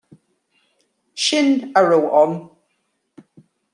Sin 1.23 1.49
a 1.77 1.79
raibh 1.87 2.11
ann. 2.21 2.33